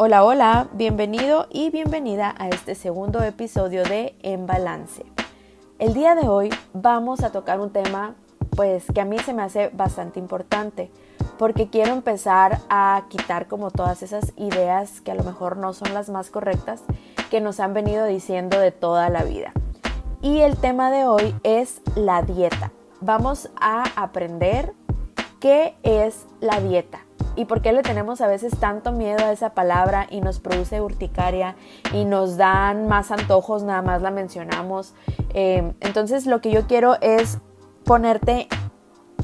[0.00, 5.04] Hola, hola, bienvenido y bienvenida a este segundo episodio de En Balance.
[5.80, 8.14] El día de hoy vamos a tocar un tema
[8.54, 10.88] pues que a mí se me hace bastante importante
[11.36, 15.92] porque quiero empezar a quitar como todas esas ideas que a lo mejor no son
[15.92, 16.84] las más correctas
[17.28, 19.52] que nos han venido diciendo de toda la vida.
[20.22, 22.70] Y el tema de hoy es la dieta.
[23.00, 24.74] Vamos a aprender
[25.40, 29.50] qué es la dieta y por qué le tenemos a veces tanto miedo a esa
[29.50, 31.54] palabra y nos produce urticaria
[31.92, 34.94] y nos dan más antojos, nada más la mencionamos.
[35.34, 37.38] Eh, entonces lo que yo quiero es
[37.84, 38.48] ponerte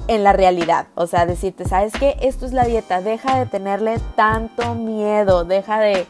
[0.07, 2.17] en la realidad, o sea, decirte, ¿sabes qué?
[2.21, 6.07] Esto es la dieta, deja de tenerle tanto miedo, deja de,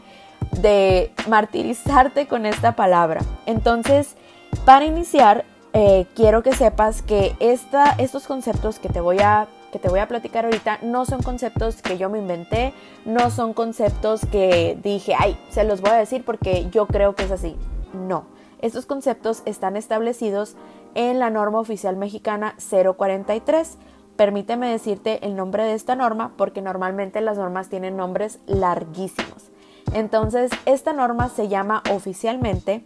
[1.27, 3.21] martirizarte con esta palabra.
[3.45, 4.15] Entonces,
[4.63, 9.79] para iniciar, eh, quiero que sepas que esta, estos conceptos que te voy a que
[9.79, 14.21] te voy a platicar ahorita no son conceptos que yo me inventé, no son conceptos
[14.25, 17.57] que dije, ay, se los voy a decir porque yo creo que es así.
[17.91, 18.23] No,
[18.61, 20.55] estos conceptos están establecidos
[20.93, 23.77] en la norma oficial mexicana 043.
[24.15, 29.51] Permíteme decirte el nombre de esta norma porque normalmente las normas tienen nombres larguísimos.
[29.93, 32.85] Entonces, esta norma se llama oficialmente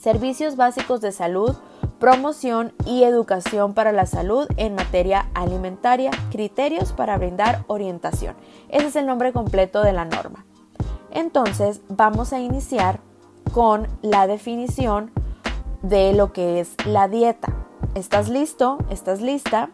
[0.00, 1.54] Servicios Básicos de Salud
[2.02, 8.34] promoción y educación para la salud en materia alimentaria, criterios para brindar orientación.
[8.70, 10.44] Ese es el nombre completo de la norma.
[11.12, 12.98] Entonces vamos a iniciar
[13.52, 15.12] con la definición
[15.82, 17.54] de lo que es la dieta.
[17.94, 18.78] ¿Estás listo?
[18.90, 19.70] ¿Estás lista?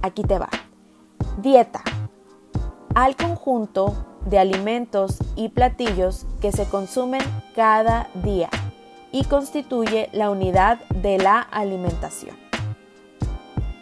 [0.00, 0.48] Aquí te va.
[1.42, 1.82] Dieta.
[2.94, 3.92] Al conjunto
[4.24, 7.20] de alimentos y platillos que se consumen
[7.54, 8.48] cada día
[9.16, 12.36] y constituye la unidad de la alimentación.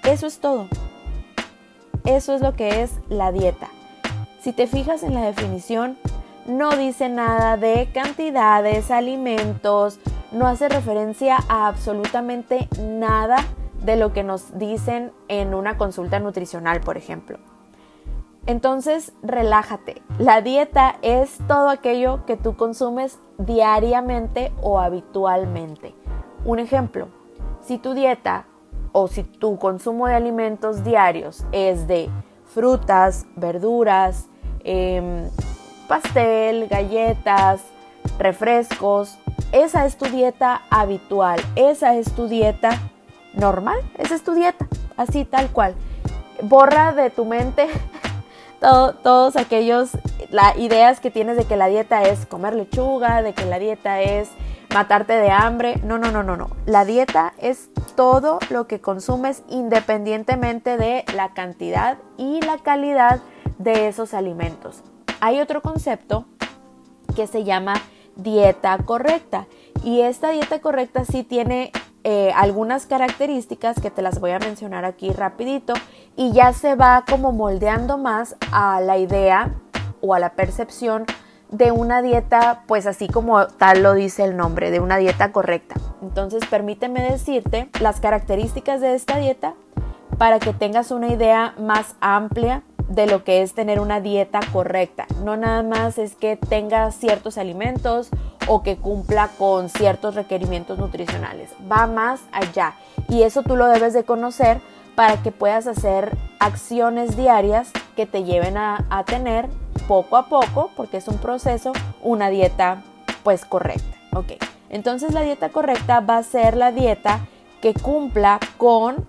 [0.05, 0.69] Eso es todo.
[2.05, 3.69] Eso es lo que es la dieta.
[4.41, 5.99] Si te fijas en la definición,
[6.47, 9.99] no dice nada de cantidades, alimentos,
[10.31, 13.39] no hace referencia a absolutamente nada
[13.83, 17.41] de lo que nos dicen en una consulta nutricional, por ejemplo.
[18.47, 20.03] Entonces, relájate.
[20.19, 25.95] La dieta es todo aquello que tú consumes diariamente o habitualmente.
[26.45, 27.09] Un ejemplo,
[27.63, 28.47] si tu dieta
[28.93, 32.11] o si tu consumo de alimentos diarios es de
[32.45, 34.29] frutas, verduras,
[34.63, 35.31] em,
[35.89, 37.63] pastel, galletas,
[38.19, 39.19] refrescos,
[39.53, 42.71] esa es tu dieta habitual, esa es tu dieta
[43.33, 44.69] normal, esa es tu dieta,
[44.99, 45.75] así tal cual.
[46.43, 47.69] Borra de tu mente
[49.03, 49.91] todos aquellos
[50.31, 54.01] la, ideas que tienes de que la dieta es comer lechuga, de que la dieta
[54.01, 54.29] es
[54.73, 55.81] matarte de hambre.
[55.85, 56.51] No, no, no, no, no.
[56.67, 63.21] La dieta es todo lo que consumes independientemente de la cantidad y la calidad
[63.59, 64.83] de esos alimentos.
[65.21, 66.25] Hay otro concepto
[67.15, 67.75] que se llama
[68.17, 69.47] dieta correcta
[69.83, 71.71] y esta dieta correcta sí tiene
[72.05, 75.73] eh, algunas características que te las voy a mencionar aquí rapidito
[76.17, 79.55] y ya se va como moldeando más a la idea
[80.03, 81.07] o a la percepción
[81.51, 85.77] de una dieta, pues así como tal lo dice el nombre, de una dieta correcta.
[86.03, 89.55] Entonces permíteme decirte las características de esta dieta
[90.19, 95.07] para que tengas una idea más amplia de lo que es tener una dieta correcta.
[95.23, 98.11] No nada más es que tenga ciertos alimentos
[98.47, 101.51] o que cumpla con ciertos requerimientos nutricionales.
[101.71, 102.75] Va más allá
[103.09, 104.61] y eso tú lo debes de conocer
[104.95, 109.49] para que puedas hacer acciones diarias que te lleven a, tener
[109.89, 111.73] poco a poco, porque es un proceso,
[112.03, 112.83] una dieta
[113.23, 113.97] pues correcta.
[114.13, 114.33] Ok,
[114.71, 117.27] entonces la dieta correcta va a ser la dieta
[117.61, 119.05] que cumpla con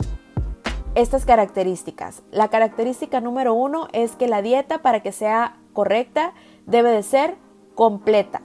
[0.95, 2.23] estas características.
[2.31, 6.33] La característica número uno es que la dieta para que sea correcta
[6.65, 7.35] debe de ser
[7.75, 8.41] completa.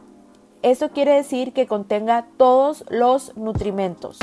[0.62, 4.19] Eso quiere decir que contenga todos los nutrimentos.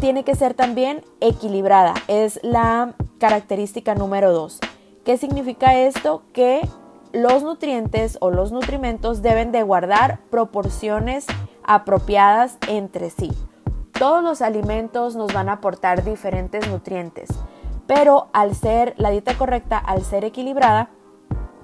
[0.00, 4.60] Tiene que ser también equilibrada, es la característica número dos.
[5.04, 6.22] ¿Qué significa esto?
[6.32, 6.60] Que
[7.12, 11.26] los nutrientes o los nutrimentos deben de guardar proporciones
[11.64, 13.30] apropiadas entre sí.
[13.98, 17.28] Todos los alimentos nos van a aportar diferentes nutrientes,
[17.88, 20.90] pero al ser la dieta correcta, al ser equilibrada,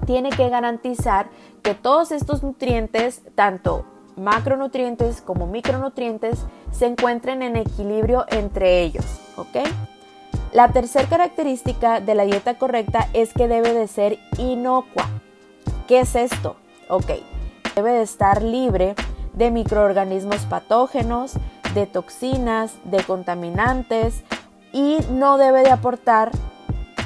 [0.05, 1.29] tiene que garantizar
[1.63, 3.85] que todos estos nutrientes, tanto
[4.17, 9.05] macronutrientes como micronutrientes se encuentren en equilibrio entre ellos.
[10.53, 15.09] La tercera característica de la dieta correcta es que debe de ser inocua.
[15.87, 16.57] ¿Qué es esto?
[16.89, 17.13] Ok,
[17.77, 18.97] debe de estar libre
[19.33, 21.35] de microorganismos patógenos,
[21.75, 24.23] de toxinas, de contaminantes
[24.73, 26.31] y no debe de aportar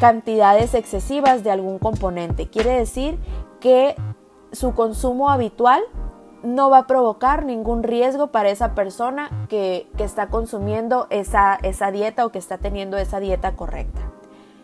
[0.00, 2.49] cantidades excesivas de algún componente.
[2.49, 3.19] Quiere decir
[3.61, 3.97] que
[4.53, 5.82] su consumo habitual
[6.43, 12.25] no va a provocar ningún riesgo para esa persona que, está consumiendo esa, esa dieta
[12.25, 14.00] o que está teniendo esa dieta correcta.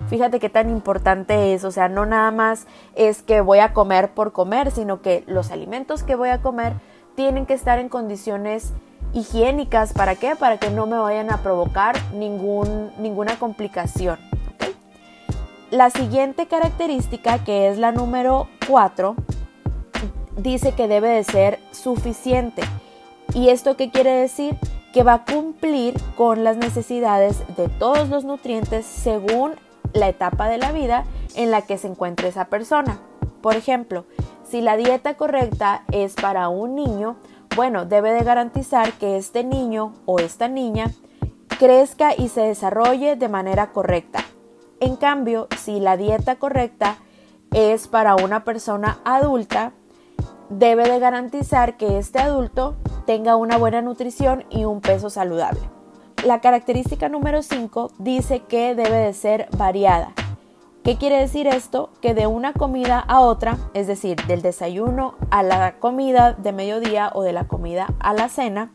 [0.08, 4.12] Fíjate qué tan importante es, o sea, no nada más es que voy a comer
[4.12, 6.74] por comer, sino que los alimentos que voy a comer
[7.14, 8.72] tienen que estar en condiciones
[9.14, 9.92] higiénicas.
[9.92, 10.36] ¿Para qué?
[10.36, 14.18] Para que no me vayan a provocar ningún, ninguna complicación.
[15.70, 19.16] La siguiente característica, que es la número 4,
[20.36, 22.62] dice que debe de ser suficiente.
[23.32, 24.56] ¿Y esto qué quiere decir?
[24.92, 29.54] Que va a cumplir con las necesidades de todos los nutrientes según
[29.92, 33.00] la etapa de la vida en la que se encuentre esa persona.
[33.40, 34.04] Por ejemplo,
[34.48, 37.16] si la dieta correcta es para un niño,
[37.56, 40.90] bueno, debe de garantizar que este niño o esta niña
[41.58, 44.24] crezca y se desarrolle de manera correcta.
[44.80, 46.98] En cambio, si la dieta correcta
[47.52, 49.72] es para una persona adulta,
[50.50, 55.60] debe de garantizar que este adulto tenga una buena nutrición y un peso saludable.
[56.24, 60.12] La característica número 5 dice que debe de ser variada.
[60.84, 61.88] ¿Qué quiere decir esto?
[62.02, 67.10] Que de una comida a otra, es decir, del desayuno a la comida de mediodía
[67.14, 68.70] o de la comida a la cena,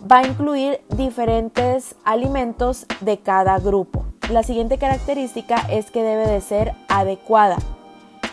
[0.00, 4.04] va a incluir diferentes alimentos de cada grupo.
[4.30, 7.56] La siguiente característica es que debe de ser adecuada.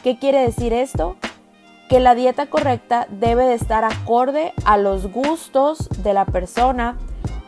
[0.04, 1.16] ¿Qué quiere decir esto?
[1.90, 6.98] que la dieta correcta debe de estar acorde a los gustos de la persona,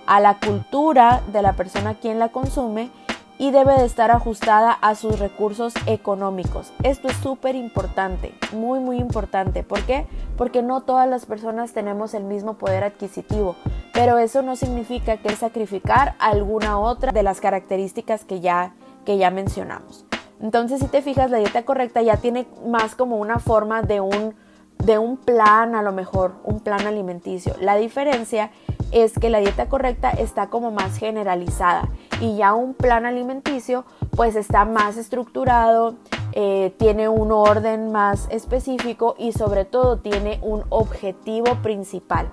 [0.05, 2.91] a la cultura de la persona quien la consume
[3.37, 6.71] y debe de estar ajustada a sus recursos económicos.
[6.83, 9.63] Esto es súper importante, muy muy importante.
[9.63, 10.07] ¿Por qué?
[10.37, 13.55] Porque no todas las personas tenemos el mismo poder adquisitivo,
[13.93, 18.73] pero eso no significa que sacrificar alguna otra de las características que ya,
[19.05, 20.05] que ya mencionamos.
[20.41, 24.35] Entonces, si te fijas, la dieta correcta ya tiene más como una forma de un,
[24.79, 27.55] de un plan, a lo mejor, un plan alimenticio.
[27.61, 28.51] La diferencia
[28.95, 31.89] es que la dieta correcta está como más generalizada
[32.21, 33.83] y ya un plan alimenticio
[34.15, 35.95] pues está más estructurado,
[36.31, 42.31] eh, tiene un orden más específico y sobre todo tiene un objetivo principal.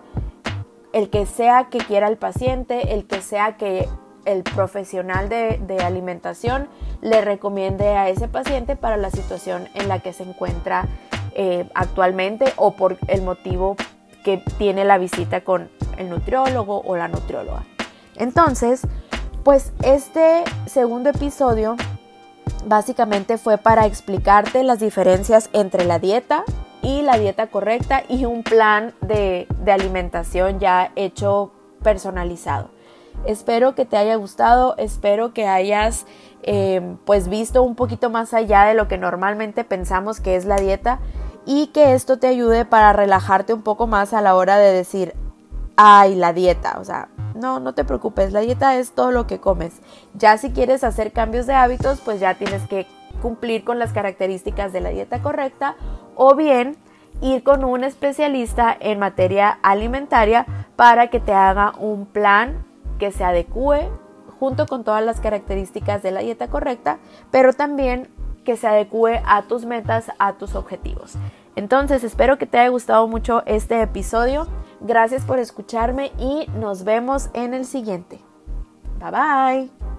[0.93, 3.88] El que sea que quiera el paciente, el que sea que
[4.25, 6.69] el profesional de, alimentación
[7.00, 10.87] le recomiende a ese paciente para la situación en la que se encuentra
[11.35, 13.75] eh, actualmente o por el motivo
[14.23, 15.69] que tiene la visita con
[15.99, 17.65] el nutriólogo o la nutrióloga.
[18.17, 18.83] Entonces,
[19.44, 21.77] pues este segundo episodio
[22.67, 26.44] básicamente fue para explicarte las diferencias entre la dieta
[26.83, 31.53] y la dieta correcta y un plan de alimentación ya hecho
[31.83, 32.71] personalizado.
[33.25, 36.06] Espero que te haya gustado, espero que hayas
[36.43, 40.56] eh, pues visto un poquito más allá de lo que normalmente pensamos que es la
[40.56, 40.99] dieta
[41.47, 45.15] y que esto te ayude para relajarte un poco más a la hora de decir,
[45.76, 49.40] ay, la dieta, o sea, no, no te preocupes, la dieta es todo lo que
[49.40, 49.80] comes.
[50.14, 52.86] Ya si quieres hacer cambios de hábitos, pues ya tienes que
[53.20, 55.76] cumplir con las características de la dieta correcta
[56.14, 56.76] o bien
[57.20, 60.46] ir con un especialista en materia alimentaria
[60.76, 62.64] para que te haga un plan
[62.98, 63.88] que se adecue
[64.38, 66.98] junto con todas las características de la dieta correcta,
[67.30, 68.08] pero también
[68.44, 71.14] que se adecue a tus metas, a tus objetivos.
[71.56, 74.46] Entonces espero que te haya gustado mucho este episodio.
[74.81, 78.19] Gracias por escucharme y nos vemos en el siguiente.
[78.98, 79.92] Bye bye.